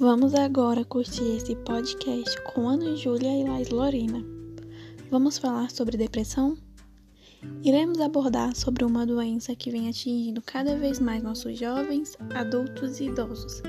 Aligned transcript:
Vamos 0.00 0.32
agora 0.32 0.84
curtir 0.84 1.24
esse 1.24 1.56
podcast 1.56 2.40
com 2.42 2.68
Ana 2.68 2.94
Júlia 2.94 3.36
e 3.36 3.42
Lais 3.42 3.68
Lorena. 3.70 4.24
Vamos 5.10 5.38
falar 5.38 5.72
sobre 5.72 5.96
depressão? 5.96 6.56
Iremos 7.64 8.00
abordar 8.00 8.54
sobre 8.54 8.84
uma 8.84 9.04
doença 9.04 9.56
que 9.56 9.72
vem 9.72 9.88
atingindo 9.88 10.40
cada 10.40 10.76
vez 10.76 11.00
mais 11.00 11.20
nossos 11.20 11.58
jovens, 11.58 12.16
adultos 12.32 13.00
e 13.00 13.06
idosos. 13.06 13.60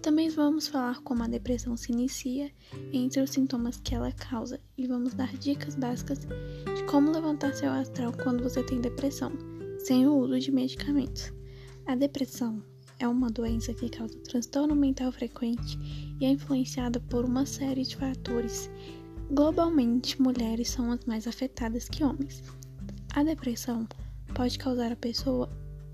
Também 0.00 0.30
vamos 0.30 0.68
falar 0.68 1.02
como 1.02 1.22
a 1.22 1.28
depressão 1.28 1.76
se 1.76 1.92
inicia 1.92 2.50
entre 2.90 3.20
os 3.20 3.28
sintomas 3.28 3.78
que 3.78 3.94
ela 3.94 4.10
causa 4.12 4.58
e 4.78 4.86
vamos 4.86 5.12
dar 5.12 5.36
dicas 5.36 5.74
básicas 5.74 6.20
de 6.20 6.82
como 6.90 7.10
levantar 7.10 7.52
seu 7.52 7.70
astral 7.70 8.14
quando 8.22 8.42
você 8.42 8.62
tem 8.62 8.80
depressão, 8.80 9.32
sem 9.80 10.06
o 10.06 10.16
uso 10.16 10.40
de 10.40 10.50
medicamentos. 10.50 11.30
A 11.84 11.94
depressão 11.94 12.62
é 12.98 13.06
uma 13.06 13.30
doença 13.30 13.72
que 13.72 13.88
causa 13.88 14.18
transtorno 14.20 14.74
mental 14.74 15.12
frequente 15.12 15.78
e 16.20 16.24
é 16.24 16.30
influenciada 16.30 16.98
por 17.00 17.24
uma 17.24 17.46
série 17.46 17.82
de 17.82 17.96
fatores. 17.96 18.70
Globalmente, 19.30 20.20
mulheres 20.20 20.70
são 20.70 20.90
as 20.90 21.04
mais 21.04 21.26
afetadas 21.26 21.88
que 21.88 22.02
homens. 22.02 22.42
A 23.14 23.22
depressão 23.22 23.86
pode 24.34 24.58
causar 24.58 24.92
à 24.92 24.96
pessoa 24.96 25.48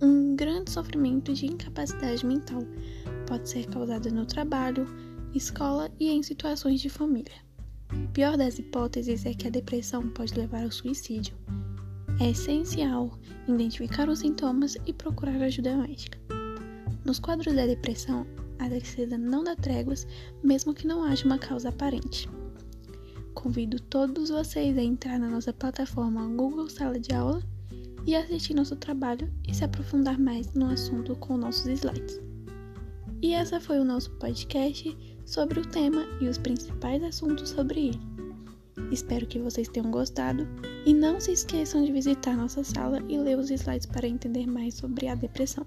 um 0.00 0.34
grande 0.34 0.70
sofrimento 0.70 1.32
de 1.32 1.46
incapacidade 1.46 2.24
mental. 2.24 2.62
Pode 3.26 3.48
ser 3.48 3.66
causada 3.66 4.10
no 4.10 4.24
trabalho, 4.24 4.86
escola 5.34 5.90
e 6.00 6.08
em 6.08 6.22
situações 6.22 6.80
de 6.80 6.88
família. 6.88 7.46
pior 8.12 8.36
das 8.36 8.58
hipóteses 8.58 9.24
é 9.26 9.34
que 9.34 9.46
a 9.46 9.50
depressão 9.50 10.08
pode 10.08 10.34
levar 10.34 10.64
ao 10.64 10.70
suicídio. 10.70 11.36
É 12.20 12.30
essencial 12.30 13.16
identificar 13.46 14.08
os 14.08 14.20
sintomas 14.20 14.76
e 14.86 14.92
procurar 14.92 15.40
ajuda 15.40 15.76
médica. 15.76 16.18
Nos 17.08 17.18
quadros 17.18 17.54
da 17.54 17.64
depressão, 17.64 18.26
a 18.58 18.68
tristeza 18.68 19.16
não 19.16 19.42
dá 19.42 19.56
tréguas, 19.56 20.06
mesmo 20.44 20.74
que 20.74 20.86
não 20.86 21.02
haja 21.02 21.24
uma 21.24 21.38
causa 21.38 21.70
aparente. 21.70 22.28
Convido 23.32 23.80
todos 23.80 24.28
vocês 24.28 24.76
a 24.76 24.82
entrar 24.82 25.18
na 25.18 25.26
nossa 25.26 25.50
plataforma 25.50 26.28
Google 26.36 26.68
Sala 26.68 27.00
de 27.00 27.14
Aula 27.14 27.42
e 28.06 28.14
assistir 28.14 28.52
nosso 28.52 28.76
trabalho 28.76 29.32
e 29.48 29.54
se 29.54 29.64
aprofundar 29.64 30.20
mais 30.20 30.52
no 30.52 30.66
assunto 30.66 31.16
com 31.16 31.38
nossos 31.38 31.64
slides. 31.66 32.20
E 33.22 33.32
essa 33.32 33.58
foi 33.58 33.78
o 33.78 33.84
nosso 33.84 34.10
podcast 34.18 34.94
sobre 35.24 35.60
o 35.60 35.66
tema 35.66 36.04
e 36.20 36.28
os 36.28 36.36
principais 36.36 37.02
assuntos 37.02 37.48
sobre 37.48 37.88
ele. 37.88 38.00
Espero 38.92 39.26
que 39.26 39.38
vocês 39.38 39.66
tenham 39.66 39.90
gostado 39.90 40.46
e 40.84 40.92
não 40.92 41.18
se 41.18 41.32
esqueçam 41.32 41.82
de 41.82 41.90
visitar 41.90 42.36
nossa 42.36 42.62
sala 42.62 43.02
e 43.08 43.16
ler 43.16 43.38
os 43.38 43.50
slides 43.50 43.86
para 43.86 44.06
entender 44.06 44.46
mais 44.46 44.74
sobre 44.74 45.08
a 45.08 45.14
depressão. 45.14 45.66